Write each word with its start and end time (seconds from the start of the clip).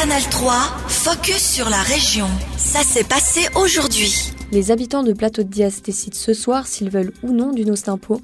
Canal 0.00 0.22
3, 0.30 0.52
focus 0.86 1.42
sur 1.42 1.68
la 1.68 1.82
région. 1.82 2.28
Ça 2.56 2.84
s'est 2.84 3.02
passé 3.02 3.48
aujourd'hui. 3.56 4.30
Les 4.52 4.70
habitants 4.70 5.02
de 5.02 5.12
Plateau 5.12 5.42
de 5.42 5.48
Diaz 5.48 5.82
décident 5.82 6.16
ce 6.16 6.34
soir 6.34 6.68
s'ils 6.68 6.88
veulent 6.88 7.12
ou 7.24 7.32
non 7.32 7.50
d'une 7.50 7.72
hausse 7.72 7.82
d'impôt. 7.82 8.20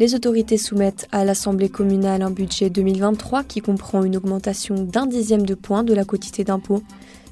Les 0.00 0.16
autorités 0.16 0.58
soumettent 0.58 1.06
à 1.12 1.24
l'Assemblée 1.24 1.68
communale 1.68 2.22
un 2.22 2.30
budget 2.32 2.70
2023 2.70 3.44
qui 3.44 3.60
comprend 3.60 4.02
une 4.02 4.16
augmentation 4.16 4.74
d'un 4.74 5.06
dixième 5.06 5.46
de 5.46 5.54
point 5.54 5.84
de 5.84 5.94
la 5.94 6.04
quotité 6.04 6.42
d'impôt. 6.42 6.82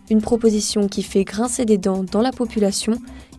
Une 0.09 0.23
proposition 0.23 0.87
qui 0.87 1.03
fait 1.03 1.25
grincer 1.25 1.65
des 1.65 1.77
dents 1.77 2.05
dans 2.05 2.23
la 2.23 2.31
population. 2.31 2.93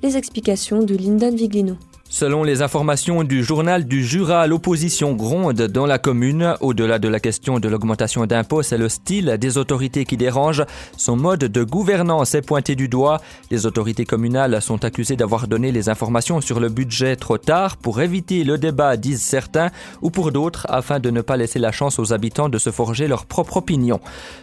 Les 0.04 0.18
explications 0.18 0.83
de 0.83 0.95
Lyndon 0.95 1.33
Viglino. 1.33 1.77
Selon 2.14 2.43
les 2.43 2.62
informations 2.62 3.23
du 3.23 3.41
journal 3.41 3.86
du 3.86 4.04
Jura, 4.04 4.46
l'opposition 4.46 5.14
gronde 5.14 5.61
dans 5.61 5.86
la 5.86 5.98
commune. 5.98 6.55
Au-delà 6.60 7.00
de 7.00 7.07
la 7.07 7.21
question 7.21 7.57
de 7.57 7.70
l'augmentation 7.70 8.25
d'impôts, 8.25 8.64
c'est 8.64 8.78
le 8.78 8.89
style 8.89 9.38
des 9.39 9.57
autorités 9.57 10.04
qui 10.04 10.18
dérange. 10.18 10.66
Son 10.97 11.16
mode 11.16 11.46
de 11.46 11.64
gouvernance 11.64 12.36
est 12.36 12.42
pointé 12.42 12.75
du 12.75 12.89
doigt. 12.89 13.21
Les 13.50 13.66
autorités 13.66 14.04
communales 14.04 14.61
sont 14.61 14.83
accusées 14.83 15.16
d'avoir 15.16 15.47
donné 15.47 15.71
les 15.71 15.88
informations 15.88 16.42
sur 16.42 16.60
le 16.60 16.68
budget 16.68 17.16
trop 17.16 17.38
tard 17.38 17.78
pour 17.78 18.02
éviter 18.02 18.43
le 18.43 18.57
débat, 18.57 18.97
disent 18.97 19.24
certains, 19.24 19.69
ou 20.02 20.10
pour 20.10 20.33
d'autres, 20.33 20.68
afin 20.69 21.00
de 21.00 21.11
ne 21.11 21.21
pas 21.21 21.38
laisser 21.38 21.60
la 21.60 21.71
chance 21.71 21.97
aux 21.97 22.11
habitants 22.11 22.50
de 22.50 22.57
se 22.57 22.71
forger 22.71 23.07
leur 23.07 23.25
propre 23.25 23.55
opinion. 23.55 24.02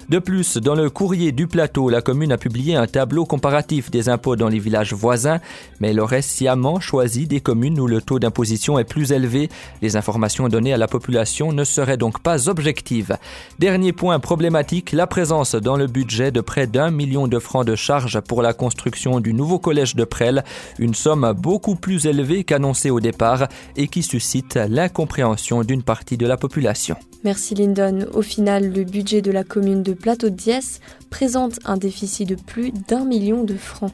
De 0.09 0.19
plus, 0.19 0.57
dans 0.57 0.75
le 0.75 0.89
courrier 0.89 1.33
du 1.33 1.47
plateau, 1.47 1.91
la 1.91 2.01
commune 2.01 2.33
a 2.33 2.39
publié 2.39 2.77
un 2.77 2.87
tableau 2.87 3.27
comparatif 3.27 3.91
des 3.91 4.09
impôts 4.09 4.37
dans 4.37 4.49
les 4.49 4.59
villages 4.59 4.95
voisins, 4.95 5.41
mais 5.81 5.91
elle 5.91 6.01
aurait 6.01 6.23
sciemment 6.23 6.81
choisi 6.81 7.27
des 7.27 7.43
communes 7.43 7.58
où 7.59 7.87
le 7.87 8.01
taux 8.01 8.19
d'imposition 8.19 8.79
est 8.79 8.85
plus 8.85 9.13
élevé. 9.13 9.49
Les 9.83 9.97
informations 9.97 10.49
données 10.49 10.73
à 10.73 10.77
la 10.77 10.87
population 10.87 11.53
ne 11.53 11.65
seraient 11.65 11.97
donc 11.97 12.21
pas 12.21 12.49
objectives. 12.49 13.17
Dernier 13.59 13.93
point 13.93 14.19
problématique, 14.21 14.93
la 14.93 15.07
présence 15.07 15.55
dans 15.55 15.77
le 15.77 15.87
budget 15.87 16.31
de 16.31 16.41
près 16.41 16.67
d'un 16.67 16.91
million 16.91 17.27
de 17.27 17.39
francs 17.39 17.67
de 17.67 17.75
charges 17.75 18.21
pour 18.21 18.43
la 18.43 18.53
construction 18.53 19.21
du 19.21 19.35
nouveau 19.35 19.59
collège 19.59 19.97
de 19.97 20.05
Presles, 20.05 20.45
une 20.79 20.95
somme 20.95 21.35
beaucoup 21.37 21.75
plus 21.75 22.07
élevée 22.07 22.45
qu'annoncée 22.45 22.91
au 22.91 23.01
départ 23.01 23.49
et 23.77 23.89
qui 23.89 24.03
suscite 24.03 24.55
l'incompréhension 24.55 25.65
d'une 25.65 25.83
partie 25.83 26.17
de 26.17 26.27
la 26.27 26.37
population. 26.37 26.97
Merci 27.25 27.55
Lyndon. 27.55 28.07
Au 28.15 28.23
final, 28.23 28.73
le 28.73 28.85
budget 28.85 29.23
de 29.23 29.33
la 29.33 29.43
commune 29.43 29.83
de 29.83 29.93
Plateau 29.93 30.31
de 30.31 30.37
Diès 30.37 30.81
présente 31.11 31.59
un 31.65 31.77
déficit 31.77 32.29
de 32.29 32.37
plus 32.37 32.71
d'un 32.71 33.05
million 33.05 33.43
de 33.43 33.55
francs. 33.55 33.93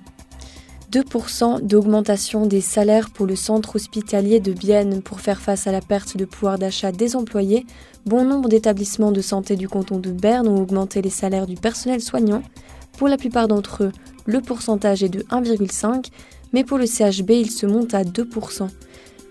2% 0.95 1.61
d'augmentation 1.61 2.47
des 2.47 2.61
salaires 2.61 3.11
pour 3.11 3.27
le 3.27 3.35
centre 3.35 3.75
hospitalier 3.75 4.39
de 4.39 4.53
Bienne 4.53 5.03
pour 5.03 5.21
faire 5.21 5.41
face 5.41 5.67
à 5.67 5.73
la 5.73 5.81
perte 5.81 6.17
de 6.17 6.25
pouvoir 6.25 6.57
d'achat 6.57 6.93
des 6.93 7.17
employés. 7.17 7.67
Bon 8.07 8.25
nombre 8.25 8.49
d'établissements 8.49 9.11
de 9.11 9.21
santé 9.21 9.57
du 9.57 9.69
canton 9.69 9.99
de 9.99 10.13
Berne 10.13 10.47
ont 10.47 10.63
augmenté 10.63 11.03
les 11.03 11.11
salaires 11.11 11.49
du 11.49 11.57
personnel 11.57 12.01
soignant. 12.01 12.45
Pour 12.97 13.09
la 13.09 13.17
plupart 13.17 13.49
d'entre 13.49 13.83
eux, 13.83 13.93
le 14.25 14.41
pourcentage 14.41 15.03
est 15.03 15.09
de 15.09 15.23
1,5, 15.23 16.11
mais 16.53 16.63
pour 16.63 16.79
le 16.79 16.87
CHB, 16.87 17.31
il 17.31 17.51
se 17.51 17.67
monte 17.67 17.93
à 17.93 18.05
2%. 18.05 18.69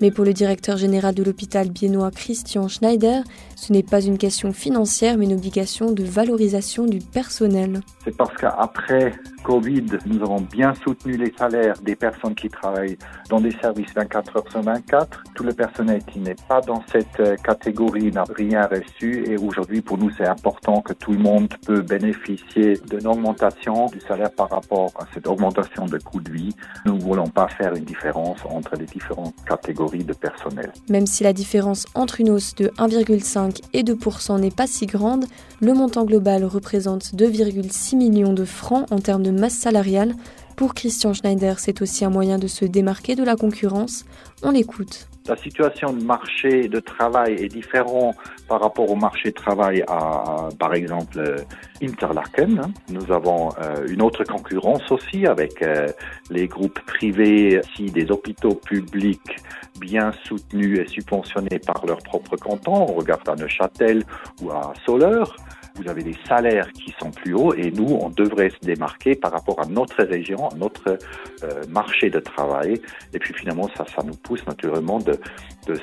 Mais 0.02 0.12
pour 0.12 0.26
le 0.26 0.34
directeur 0.34 0.76
général 0.76 1.16
de 1.16 1.24
l'hôpital 1.24 1.70
biennois 1.70 2.12
Christian 2.12 2.68
Schneider, 2.68 3.24
ce 3.56 3.72
n'est 3.72 3.84
pas 3.84 4.02
une 4.02 4.18
question 4.18 4.52
financière, 4.52 5.18
mais 5.18 5.24
une 5.24 5.36
obligation 5.36 5.94
de 5.94 6.04
valorisation 6.04 6.86
du 6.88 7.00
personnel. 7.00 7.80
C'est 8.04 8.18
parce 8.18 8.36
qu'après 8.36 9.14
Covid, 9.44 9.86
nous 10.06 10.22
avons 10.24 10.40
bien 10.40 10.74
soutenu 10.84 11.18
les 11.18 11.34
salaires 11.38 11.76
des 11.82 11.96
personnes 11.96 12.34
qui 12.34 12.48
travaillent 12.50 12.98
dans 13.30 13.42
des 13.42 13.52
services 13.52 13.94
24 13.94 14.38
heures 14.38 14.50
sur 14.50 14.62
24. 14.62 15.24
Tout 15.36 15.44
le 15.44 15.54
personnel 15.54 16.02
qui 16.06 16.20
n'est 16.20 16.36
pas 16.48 16.62
dans 16.62 16.82
cette 16.92 17.20
euh, 17.20 17.36
catégorie 17.36 18.12
n'a 18.12 18.24
rien 18.36 18.68
reçu 18.68 19.26
et 19.28 19.38
aujourd'hui 19.38 19.82
pour 19.82 19.98
nous 19.98 20.10
c'est 20.18 20.28
important 20.28 20.82
que 20.82 20.94
tout 20.94 21.12
le 21.12 21.20
monde 21.20 21.54
peut 21.66 21.82
bénéficier 21.82 22.80
d'une 22.90 23.06
augmentation 23.06 23.88
du 23.88 24.00
salaire 24.00 24.32
par 24.32 24.50
rapport 24.50 24.92
à 24.98 25.06
cette 25.14 25.28
augmentation 25.28 25.86
de 25.86 25.98
coût 25.98 26.22
de 26.22 26.32
vie. 26.32 26.56
Nous 26.86 26.96
ne 26.96 27.02
voulons 27.02 27.28
pas 27.28 27.50
faire 27.50 27.76
une 27.76 27.84
différence 27.84 28.40
entre 28.46 28.76
les 28.78 28.86
différentes 28.86 29.36
catégories 29.46 30.06
de 30.06 30.14
personnel. 30.14 30.72
Même 30.90 31.06
si 31.06 31.24
la 31.24 31.34
différence 31.34 31.86
entre 31.96 32.22
une 32.22 32.30
hausse 32.30 32.56
de 32.56 32.68
1,5 32.78 33.62
et 33.74 33.84
2 33.84 33.98
n'est 34.40 34.52
pas 34.52 34.68
si 34.68 34.86
grande, 34.86 35.26
le 35.62 35.74
montant 35.74 36.06
global 36.06 36.46
représente 36.46 37.14
2,6 37.14 37.98
millions 37.98 38.34
de 38.34 38.46
francs 38.46 38.86
en 38.92 39.00
termes 39.00 39.24
de 39.24 39.33
masse 39.40 39.56
salariale. 39.56 40.16
Pour 40.56 40.74
Christian 40.76 41.14
Schneider, 41.14 41.60
c'est 41.60 41.82
aussi 41.82 42.06
un 42.06 42.10
moyen 42.10 42.38
de 42.38 42.48
se 42.48 42.66
démarquer 42.66 43.16
de 43.16 43.24
la 43.24 43.36
concurrence. 43.36 44.06
On 44.44 44.52
l'écoute. 44.52 45.08
La 45.26 45.38
situation 45.38 45.94
de 45.94 46.04
marché 46.04 46.68
de 46.68 46.82
travail 46.82 47.36
est 47.36 47.48
différente 47.48 48.16
par 48.50 48.60
rapport 48.60 48.92
au 48.92 48.96
marché 48.96 49.30
de 49.30 49.36
travail 49.36 49.82
à, 49.88 50.50
par 50.60 50.74
exemple, 50.74 51.18
euh, 51.18 51.38
Interlaken. 51.82 52.74
Nous 52.90 53.10
avons 53.10 53.50
euh, 53.52 53.88
une 53.88 54.02
autre 54.02 54.26
concurrence 54.26 54.92
aussi 54.92 55.26
avec 55.26 55.62
euh, 55.62 55.88
les 56.30 56.48
groupes 56.48 56.80
privés, 56.82 57.62
si 57.74 57.86
des 57.86 58.12
hôpitaux 58.12 58.56
publics 58.56 59.38
bien 59.80 60.12
soutenus 60.26 60.80
et 60.80 60.88
subventionnés 60.90 61.60
par 61.60 61.86
leur 61.86 62.00
propre 62.00 62.36
canton. 62.36 62.86
On 62.90 62.94
regarde 62.94 63.28
à 63.30 63.36
Neuchâtel 63.36 64.04
ou 64.42 64.52
à 64.52 64.74
Soleure 64.86 65.38
vous 65.76 65.90
avez 65.90 66.04
des 66.04 66.16
salaires 66.28 66.72
qui 66.74 66.94
sont 67.00 67.12
plus 67.12 67.34
hauts 67.34 67.54
et 67.54 67.72
nous, 67.72 67.98
on 68.00 68.10
devrait 68.10 68.50
se 68.50 68.66
démarquer 68.66 69.16
par 69.16 69.32
rapport 69.32 69.60
à 69.60 69.66
notre 69.66 70.04
région, 70.04 70.48
à 70.50 70.56
notre 70.56 70.98
euh, 71.44 71.62
marché 71.70 72.10
de 72.10 72.20
travail. 72.20 72.80
Et 73.14 73.20
puis 73.20 73.34
finalement, 73.34 73.70
ça, 73.76 73.86
ça 73.96 74.04
nous 74.04 74.16
pousse 74.16 74.46
naturellement 74.46 75.00
de, 75.00 75.18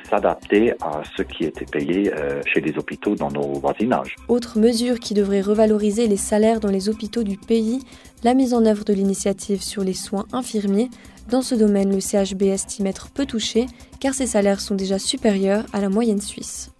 s'adapter 0.09 0.73
à 0.83 1.03
ce 1.17 1.23
qui 1.23 1.45
était 1.45 1.65
payé 1.65 2.13
euh, 2.15 2.43
chez 2.47 2.61
les 2.61 2.77
hôpitaux 2.77 3.15
dans 3.15 3.31
nos 3.31 3.55
voisinages. 3.55 4.15
Autre 4.29 4.59
mesure 4.59 5.01
qui 5.01 5.15
devrait 5.15 5.41
revaloriser 5.41 6.07
les 6.07 6.19
salaires 6.19 6.61
dans 6.61 6.69
les 6.69 6.89
hôpitaux 6.89 7.23
du 7.23 7.39
pays, 7.39 7.81
la 8.23 8.35
mise 8.35 8.53
en 8.53 8.67
œuvre 8.67 8.85
de 8.85 8.93
l'initiative 8.93 9.63
sur 9.63 9.83
les 9.83 9.95
soins 9.95 10.27
infirmiers. 10.33 10.91
Dans 11.31 11.43
ce 11.43 11.55
domaine, 11.55 11.93
le 11.95 12.01
CHB 12.01 12.43
estime 12.43 12.87
être 12.87 13.11
peu 13.11 13.25
touché 13.25 13.67
car 14.01 14.15
ses 14.15 14.27
salaires 14.27 14.61
sont 14.61 14.75
déjà 14.75 14.99
supérieurs 14.99 15.65
à 15.73 15.81
la 15.81 15.89
moyenne 15.89 16.21
suisse. 16.21 16.71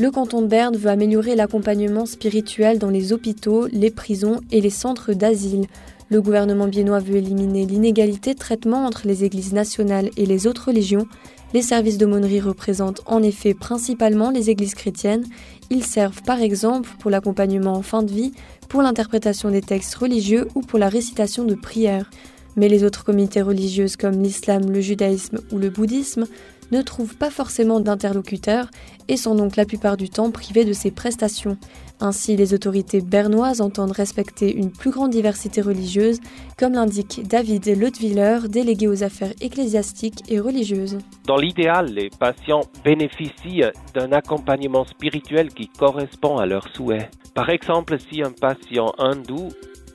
Le 0.00 0.10
canton 0.10 0.40
de 0.40 0.46
Berne 0.46 0.78
veut 0.78 0.88
améliorer 0.88 1.36
l'accompagnement 1.36 2.06
spirituel 2.06 2.78
dans 2.78 2.88
les 2.88 3.12
hôpitaux, 3.12 3.66
les 3.70 3.90
prisons 3.90 4.40
et 4.50 4.62
les 4.62 4.70
centres 4.70 5.12
d'asile. 5.12 5.66
Le 6.08 6.22
gouvernement 6.22 6.68
biennois 6.68 7.00
veut 7.00 7.16
éliminer 7.16 7.66
l'inégalité 7.66 8.32
de 8.32 8.38
traitement 8.38 8.86
entre 8.86 9.06
les 9.06 9.24
églises 9.24 9.52
nationales 9.52 10.08
et 10.16 10.24
les 10.24 10.46
autres 10.46 10.68
religions. 10.68 11.06
Les 11.52 11.60
services 11.60 11.98
d'aumônerie 11.98 12.40
représentent 12.40 13.02
en 13.04 13.22
effet 13.22 13.52
principalement 13.52 14.30
les 14.30 14.48
églises 14.48 14.74
chrétiennes. 14.74 15.26
Ils 15.68 15.84
servent 15.84 16.22
par 16.22 16.40
exemple 16.40 16.88
pour 16.98 17.10
l'accompagnement 17.10 17.74
en 17.74 17.82
fin 17.82 18.02
de 18.02 18.10
vie, 18.10 18.32
pour 18.70 18.80
l'interprétation 18.80 19.50
des 19.50 19.60
textes 19.60 19.96
religieux 19.96 20.48
ou 20.54 20.62
pour 20.62 20.78
la 20.78 20.88
récitation 20.88 21.44
de 21.44 21.54
prières. 21.54 22.08
Mais 22.56 22.70
les 22.70 22.84
autres 22.84 23.04
communautés 23.04 23.42
religieuses 23.42 23.96
comme 23.96 24.22
l'islam, 24.22 24.70
le 24.70 24.80
judaïsme 24.80 25.40
ou 25.52 25.58
le 25.58 25.68
bouddhisme 25.68 26.24
ne 26.70 26.82
trouvent 26.82 27.16
pas 27.16 27.30
forcément 27.30 27.80
d'interlocuteurs 27.80 28.70
et 29.08 29.16
sont 29.16 29.34
donc 29.34 29.56
la 29.56 29.64
plupart 29.64 29.96
du 29.96 30.08
temps 30.08 30.30
privés 30.30 30.64
de 30.64 30.72
ces 30.72 30.90
prestations. 30.90 31.56
Ainsi, 32.02 32.36
les 32.36 32.54
autorités 32.54 33.02
bernoises 33.02 33.60
entendent 33.60 33.92
respecter 33.92 34.54
une 34.54 34.70
plus 34.70 34.90
grande 34.90 35.10
diversité 35.10 35.60
religieuse, 35.60 36.20
comme 36.58 36.72
l'indique 36.72 37.26
David 37.28 37.66
Leutwiller, 37.78 38.48
délégué 38.48 38.88
aux 38.88 39.02
affaires 39.02 39.34
ecclésiastiques 39.42 40.22
et 40.28 40.40
religieuses. 40.40 40.98
Dans 41.26 41.36
l'idéal, 41.36 41.92
les 41.92 42.08
patients 42.08 42.62
bénéficient 42.84 43.70
d'un 43.94 44.12
accompagnement 44.12 44.86
spirituel 44.86 45.52
qui 45.52 45.68
correspond 45.68 46.38
à 46.38 46.46
leurs 46.46 46.68
souhaits. 46.74 47.10
Par 47.34 47.50
exemple, 47.50 47.98
si 48.10 48.22
un 48.22 48.32
patient 48.32 48.92
hindou 48.98 49.48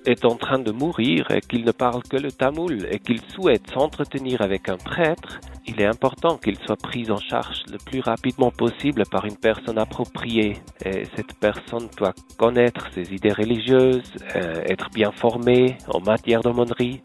est 0.05 0.25
en 0.25 0.35
train 0.35 0.59
de 0.59 0.71
mourir 0.71 1.25
et 1.31 1.41
qu'il 1.41 1.65
ne 1.65 1.71
parle 1.71 2.03
que 2.03 2.17
le 2.17 2.31
tamoul 2.31 2.87
et 2.91 2.99
qu'il 2.99 3.19
souhaite 3.33 3.63
s'entretenir 3.73 4.41
avec 4.41 4.69
un 4.69 4.77
prêtre, 4.77 5.39
il 5.67 5.81
est 5.81 5.85
important 5.85 6.37
qu'il 6.37 6.57
soit 6.65 6.75
pris 6.75 7.09
en 7.09 7.17
charge 7.17 7.63
le 7.71 7.77
plus 7.77 7.99
rapidement 7.99 8.51
possible 8.51 9.03
par 9.09 9.25
une 9.25 9.35
personne 9.35 9.77
appropriée. 9.77 10.57
Et 10.85 11.03
cette 11.15 11.33
personne 11.39 11.87
doit 11.97 12.13
connaître 12.37 12.87
ses 12.93 13.13
idées 13.13 13.31
religieuses, 13.31 14.11
euh, 14.35 14.61
être 14.65 14.89
bien 14.93 15.11
formée 15.11 15.77
en 15.87 15.99
matière 15.99 16.41
d'aumônerie 16.41 17.01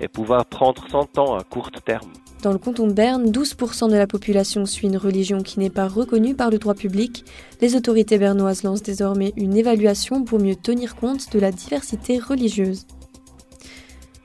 et 0.00 0.08
pouvoir 0.08 0.44
prendre 0.46 0.84
son 0.90 1.04
temps 1.04 1.36
à 1.36 1.42
court 1.42 1.70
terme. 1.84 2.12
Dans 2.42 2.52
le 2.52 2.58
canton 2.58 2.88
de 2.88 2.92
Berne, 2.92 3.30
12% 3.30 3.88
de 3.88 3.96
la 3.96 4.08
population 4.08 4.66
suit 4.66 4.88
une 4.88 4.96
religion 4.96 5.42
qui 5.42 5.60
n'est 5.60 5.70
pas 5.70 5.86
reconnue 5.86 6.34
par 6.34 6.50
le 6.50 6.58
droit 6.58 6.74
public. 6.74 7.24
Les 7.60 7.76
autorités 7.76 8.18
bernoises 8.18 8.64
lancent 8.64 8.82
désormais 8.82 9.32
une 9.36 9.56
évaluation 9.56 10.24
pour 10.24 10.40
mieux 10.40 10.56
tenir 10.56 10.96
compte 10.96 11.32
de 11.32 11.38
la 11.38 11.52
diversité 11.52 12.18
religieuse. 12.18 12.86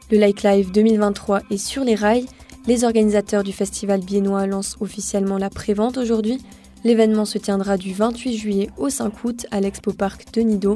Le 0.09 0.17
Like 0.17 0.41
Live 0.41 0.71
2023 0.71 1.41
est 1.51 1.57
sur 1.57 1.83
les 1.83 1.93
rails. 1.95 2.25
Les 2.67 2.83
organisateurs 2.83 3.45
du 3.45 3.53
festival 3.53 4.01
biennois 4.01 4.45
lancent 4.45 4.75
officiellement 4.81 5.37
la 5.37 5.49
prévente 5.49 5.97
aujourd'hui. 5.97 6.41
L'événement 6.83 7.23
se 7.23 7.37
tiendra 7.37 7.77
du 7.77 7.93
28 7.93 8.35
juillet 8.37 8.69
au 8.77 8.89
5 8.89 9.23
août 9.23 9.45
à 9.51 9.61
l'Expo 9.61 9.93
Park 9.93 10.25
de 10.33 10.41
Nido 10.41 10.75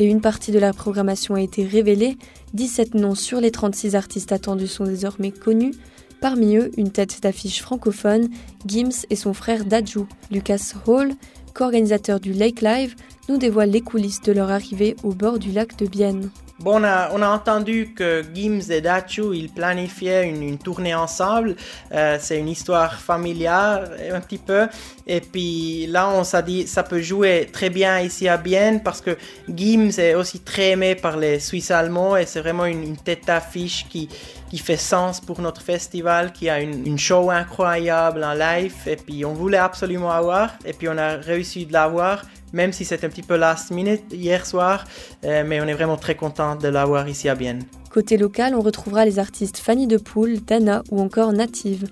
et 0.00 0.04
une 0.04 0.20
partie 0.20 0.50
de 0.50 0.58
la 0.58 0.72
programmation 0.72 1.36
a 1.36 1.40
été 1.40 1.64
révélée. 1.64 2.18
17 2.54 2.94
noms 2.94 3.14
sur 3.14 3.40
les 3.40 3.52
36 3.52 3.94
artistes 3.94 4.32
attendus 4.32 4.66
sont 4.66 4.82
désormais 4.82 5.30
connus. 5.30 5.74
Parmi 6.20 6.56
eux, 6.56 6.72
une 6.76 6.90
tête 6.90 7.22
d'affiche 7.22 7.62
francophone, 7.62 8.30
Gims 8.66 9.06
et 9.08 9.16
son 9.16 9.32
frère 9.32 9.64
Dajou, 9.64 10.08
Lucas 10.32 10.72
Hall, 10.88 11.12
co-organisateur 11.54 12.18
du 12.18 12.32
Lake 12.32 12.62
Live, 12.62 12.96
nous 13.28 13.38
dévoile 13.38 13.70
les 13.70 13.80
coulisses 13.80 14.22
de 14.22 14.32
leur 14.32 14.50
arrivée 14.50 14.96
au 15.04 15.10
bord 15.10 15.38
du 15.38 15.52
lac 15.52 15.76
de 15.78 15.86
Bienne. 15.86 16.30
Bon, 16.60 16.82
on 16.82 17.22
a, 17.22 17.28
entendu 17.28 17.94
que 17.94 18.24
Gims 18.34 18.68
et 18.70 18.80
Dachu, 18.80 19.32
ils 19.32 19.48
planifiaient 19.48 20.28
une, 20.28 20.58
tournée 20.58 20.92
ensemble. 20.92 21.54
Euh, 21.92 22.16
c'est 22.20 22.36
une 22.36 22.48
histoire 22.48 22.94
familiale, 22.94 23.96
un 24.12 24.20
petit 24.20 24.38
peu. 24.38 24.66
Et 25.06 25.20
puis 25.20 25.86
là, 25.86 26.08
on 26.08 26.24
s'est 26.24 26.42
dit, 26.42 26.66
ça 26.66 26.82
peut 26.82 27.00
jouer 27.00 27.48
très 27.52 27.70
bien 27.70 28.00
ici 28.00 28.26
à 28.26 28.36
Bienne 28.36 28.82
parce 28.82 29.00
que 29.00 29.16
Gims 29.48 29.92
est 29.98 30.16
aussi 30.16 30.40
très 30.40 30.70
aimé 30.70 30.96
par 30.96 31.16
les 31.16 31.38
Suisses 31.38 31.70
allemands 31.70 32.16
et 32.16 32.26
c'est 32.26 32.40
vraiment 32.40 32.66
une, 32.66 32.96
tête 32.96 33.24
d'affiche 33.26 33.86
qui, 33.88 34.08
qui 34.50 34.58
fait 34.58 34.76
sens 34.76 35.20
pour 35.20 35.40
notre 35.40 35.62
festival, 35.62 36.32
qui 36.32 36.50
a 36.50 36.60
une, 36.60 36.84
une, 36.84 36.98
show 36.98 37.30
incroyable 37.30 38.24
en 38.24 38.34
live. 38.34 38.74
Et 38.88 38.96
puis 38.96 39.24
on 39.24 39.32
voulait 39.32 39.58
absolument 39.58 40.10
avoir 40.10 40.54
et 40.64 40.72
puis 40.72 40.88
on 40.88 40.98
a 40.98 41.14
réussi 41.18 41.66
de 41.66 41.72
l'avoir 41.72 42.24
même 42.52 42.72
si 42.72 42.84
c'est 42.84 43.04
un 43.04 43.08
petit 43.08 43.22
peu 43.22 43.36
last 43.36 43.70
minute 43.70 44.04
hier 44.12 44.46
soir, 44.46 44.84
euh, 45.24 45.44
mais 45.46 45.60
on 45.60 45.64
est 45.64 45.74
vraiment 45.74 45.96
très 45.96 46.14
content 46.14 46.56
de 46.56 46.68
l'avoir 46.68 47.08
ici 47.08 47.28
à 47.28 47.34
Bienne. 47.34 47.64
Côté 47.90 48.16
local, 48.16 48.54
on 48.54 48.60
retrouvera 48.60 49.04
les 49.04 49.18
artistes 49.18 49.58
Fanny 49.58 49.86
de 49.86 49.96
Poule, 49.96 50.40
Dana 50.44 50.82
ou 50.90 51.00
encore 51.00 51.32
Native. 51.32 51.86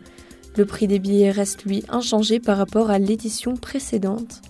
Le 0.57 0.65
prix 0.65 0.87
des 0.87 0.99
billets 0.99 1.31
reste 1.31 1.65
lui 1.65 1.85
inchangé 1.89 2.41
par 2.41 2.57
rapport 2.59 2.91
à 2.91 2.99
l'édition 2.99 3.57
précédente. 3.57 4.43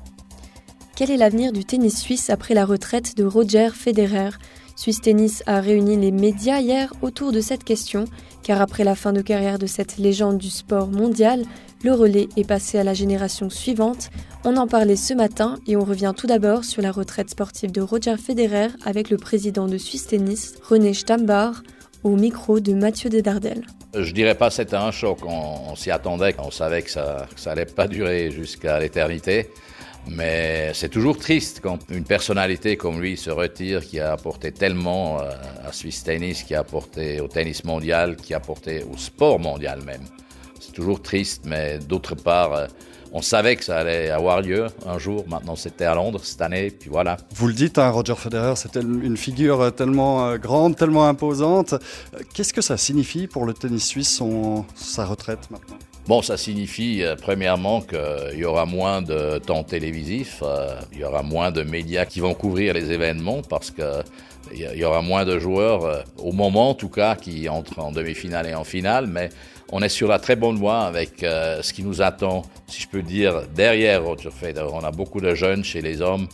Quel 0.94 1.10
est 1.10 1.16
l'avenir 1.16 1.52
du 1.52 1.64
tennis 1.64 1.98
suisse 1.98 2.30
après 2.30 2.54
la 2.54 2.64
retraite 2.64 3.16
de 3.16 3.24
Roger 3.24 3.70
Federer? 3.74 4.30
Swiss 4.76 5.00
Tennis 5.00 5.42
a 5.46 5.60
réuni 5.60 5.96
les 5.96 6.10
médias 6.10 6.60
hier 6.60 6.92
autour 7.00 7.32
de 7.32 7.40
cette 7.40 7.64
question, 7.64 8.04
car 8.42 8.60
après 8.60 8.84
la 8.84 8.94
fin 8.94 9.14
de 9.14 9.22
carrière 9.22 9.58
de 9.58 9.66
cette 9.66 9.96
légende 9.96 10.36
du 10.36 10.50
sport 10.50 10.88
mondial, 10.88 11.44
le 11.82 11.92
relais 11.92 12.28
est 12.36 12.46
passé 12.46 12.78
à 12.78 12.84
la 12.84 12.92
génération 12.92 13.48
suivante. 13.48 14.10
On 14.44 14.58
en 14.58 14.66
parlait 14.66 14.96
ce 14.96 15.14
matin 15.14 15.56
et 15.66 15.76
on 15.76 15.84
revient 15.84 16.12
tout 16.14 16.26
d'abord 16.26 16.64
sur 16.64 16.82
la 16.82 16.92
retraite 16.92 17.30
sportive 17.30 17.72
de 17.72 17.80
Roger 17.80 18.16
Federer 18.18 18.68
avec 18.84 19.08
le 19.08 19.16
président 19.16 19.66
de 19.66 19.78
Swiss 19.78 20.08
Tennis, 20.08 20.54
René 20.68 20.92
Stambar, 20.92 21.62
au 22.04 22.10
micro 22.10 22.60
de 22.60 22.74
Mathieu 22.74 23.08
Desdardelles. 23.08 23.66
Je 23.94 24.12
dirais 24.12 24.34
pas 24.34 24.50
c'était 24.50 24.76
un 24.76 24.90
choc, 24.90 25.20
on, 25.24 25.74
s'y 25.74 25.90
attendait, 25.90 26.34
on 26.38 26.50
savait 26.50 26.82
que 26.82 26.90
ça, 26.90 27.26
que 27.34 27.40
ça 27.40 27.52
allait 27.52 27.64
pas 27.64 27.88
durer 27.88 28.30
jusqu'à 28.30 28.78
l'éternité. 28.78 29.48
Mais 30.08 30.70
c'est 30.74 30.88
toujours 30.88 31.18
triste 31.18 31.60
quand 31.62 31.78
une 31.90 32.04
personnalité 32.04 32.76
comme 32.76 33.00
lui 33.00 33.16
se 33.16 33.30
retire, 33.30 33.84
qui 33.84 33.98
a 34.00 34.12
apporté 34.12 34.52
tellement 34.52 35.20
euh, 35.20 35.30
à 35.66 35.72
Swiss 35.72 36.04
Tennis, 36.04 36.42
qui 36.42 36.54
a 36.54 36.60
apporté 36.60 37.20
au 37.20 37.28
tennis 37.28 37.64
mondial, 37.64 38.16
qui 38.16 38.34
a 38.34 38.36
apporté 38.36 38.84
au 38.84 38.96
sport 38.96 39.40
mondial 39.40 39.82
même. 39.84 40.04
C'est 40.60 40.72
toujours 40.72 41.02
triste, 41.02 41.42
mais 41.44 41.78
d'autre 41.78 42.14
part, 42.14 42.54
euh, 42.54 42.66
on 43.12 43.22
savait 43.22 43.56
que 43.56 43.64
ça 43.64 43.78
allait 43.78 44.10
avoir 44.10 44.42
lieu 44.42 44.66
un 44.84 44.98
jour. 44.98 45.24
Maintenant, 45.28 45.56
c'était 45.56 45.84
à 45.84 45.94
Londres 45.94 46.20
cette 46.22 46.42
année, 46.42 46.70
puis 46.70 46.90
voilà. 46.90 47.16
Vous 47.34 47.48
le 47.48 47.54
dites, 47.54 47.78
hein, 47.78 47.90
Roger 47.90 48.14
Federer, 48.14 48.56
c'était 48.56 48.80
une 48.80 49.16
figure 49.16 49.74
tellement 49.74 50.26
euh, 50.26 50.38
grande, 50.38 50.76
tellement 50.76 51.08
imposante. 51.08 51.74
Qu'est-ce 52.34 52.52
que 52.52 52.62
ça 52.62 52.76
signifie 52.76 53.26
pour 53.26 53.44
le 53.44 53.54
tennis 53.54 53.86
suisse, 53.86 54.14
son, 54.16 54.64
sa 54.74 55.04
retraite 55.04 55.50
maintenant? 55.50 55.78
Bon, 56.08 56.22
ça 56.22 56.36
signifie 56.36 57.02
euh, 57.02 57.16
premièrement 57.16 57.80
qu'il 57.80 58.38
y 58.38 58.44
aura 58.44 58.64
moins 58.64 59.02
de 59.02 59.38
temps 59.38 59.64
télévisif, 59.64 60.42
il 60.92 61.00
y 61.00 61.04
aura 61.04 61.22
moins 61.22 61.50
de 61.50 61.62
médias 61.62 62.04
qui 62.04 62.20
vont 62.20 62.34
couvrir 62.34 62.74
les 62.74 62.92
événements 62.92 63.42
parce 63.42 63.70
que 63.70 64.02
il 64.54 64.78
y 64.78 64.84
aura 64.84 65.02
moins 65.02 65.24
de 65.24 65.40
joueurs, 65.40 66.04
au 66.18 66.30
moment 66.30 66.70
en 66.70 66.74
tout 66.74 66.88
cas, 66.88 67.16
qui 67.16 67.48
entrent 67.48 67.80
en 67.80 67.90
demi-finale 67.90 68.46
et 68.46 68.54
en 68.54 68.62
finale, 68.62 69.08
mais 69.08 69.30
on 69.72 69.82
est 69.82 69.88
sur 69.88 70.08
la 70.08 70.18
très 70.18 70.36
bonne 70.36 70.56
voie 70.56 70.82
avec 70.82 71.22
euh, 71.22 71.60
ce 71.62 71.72
qui 71.72 71.82
nous 71.82 72.02
attend, 72.02 72.42
si 72.68 72.82
je 72.82 72.88
peux 72.88 73.02
dire, 73.02 73.42
derrière 73.54 74.04
Roger. 74.04 74.30
On 74.72 74.84
a 74.84 74.90
beaucoup 74.90 75.20
de 75.20 75.34
jeunes 75.34 75.64
chez 75.64 75.80
les 75.80 76.00
hommes, 76.00 76.28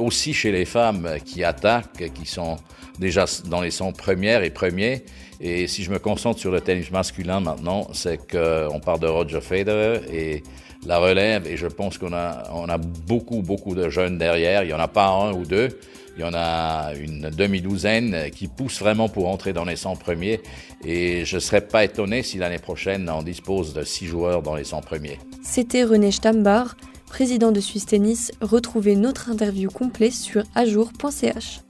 aussi 0.00 0.32
chez 0.34 0.52
les 0.52 0.64
femmes 0.64 1.16
qui 1.24 1.44
attaquent, 1.44 2.10
qui 2.12 2.26
sont 2.26 2.56
déjà 2.98 3.26
dans 3.46 3.60
les 3.60 3.70
100 3.70 3.92
premières 3.92 4.42
et 4.42 4.50
premiers. 4.50 5.04
Et 5.40 5.66
si 5.66 5.84
je 5.84 5.90
me 5.90 5.98
concentre 5.98 6.38
sur 6.38 6.50
le 6.50 6.60
tennis 6.60 6.90
masculin 6.90 7.40
maintenant, 7.40 7.88
c'est 7.92 8.18
qu'on 8.18 8.80
parle 8.80 9.00
de 9.00 9.06
Roger 9.06 9.40
Federer 9.40 10.00
et 10.12 10.42
la 10.86 10.98
relève. 10.98 11.46
Et 11.46 11.56
je 11.56 11.66
pense 11.66 11.98
qu'on 11.98 12.12
a, 12.12 12.50
on 12.52 12.68
a 12.68 12.78
beaucoup, 12.78 13.42
beaucoup 13.42 13.74
de 13.74 13.88
jeunes 13.88 14.18
derrière. 14.18 14.64
Il 14.64 14.68
n'y 14.68 14.74
en 14.74 14.80
a 14.80 14.88
pas 14.88 15.08
un 15.08 15.32
ou 15.32 15.44
deux. 15.44 15.68
Il 16.16 16.22
y 16.22 16.24
en 16.24 16.34
a 16.34 16.92
une 16.94 17.30
demi-douzaine 17.30 18.30
qui 18.30 18.48
poussent 18.48 18.80
vraiment 18.80 19.08
pour 19.08 19.28
entrer 19.28 19.54
dans 19.54 19.64
les 19.64 19.76
100 19.76 19.96
premiers. 19.96 20.40
Et 20.84 21.24
je 21.24 21.36
ne 21.36 21.40
serais 21.40 21.62
pas 21.62 21.84
étonné 21.84 22.22
si 22.22 22.36
l'année 22.36 22.58
prochaine, 22.58 23.08
on 23.08 23.22
dispose 23.22 23.72
de 23.72 23.82
6 23.82 24.06
joueurs 24.06 24.42
dans 24.42 24.54
les 24.54 24.64
100 24.64 24.82
premiers. 24.82 25.18
C'était 25.42 25.84
René 25.84 26.10
Stambar, 26.10 26.76
président 27.10 27.52
de 27.52 27.60
Suisse 27.60 27.84
Tennis. 27.84 28.32
Retrouvez 28.40 28.96
notre 28.96 29.28
interview 29.28 29.68
complète 29.70 30.14
sur 30.14 30.44
ajour.ch. 30.54 31.60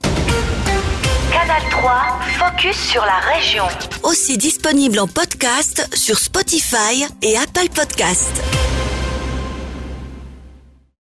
Canal 1.31 1.61
3, 1.71 2.19
focus 2.37 2.77
sur 2.77 3.01
la 3.01 3.19
région. 3.33 3.63
Aussi 4.03 4.37
disponible 4.37 4.99
en 4.99 5.07
podcast 5.07 5.87
sur 5.93 6.17
Spotify 6.17 7.05
et 7.21 7.35
Apple 7.37 7.69
Podcast. 7.73 8.60